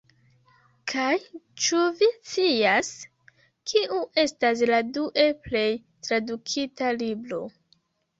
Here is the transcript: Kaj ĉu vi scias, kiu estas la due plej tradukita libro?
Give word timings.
Kaj 0.91 1.09
ĉu 1.65 1.81
vi 1.99 2.07
scias, 2.29 2.89
kiu 3.73 3.99
estas 4.23 4.63
la 4.71 4.79
due 4.95 5.27
plej 5.49 5.63
tradukita 6.09 6.89
libro? 7.03 7.43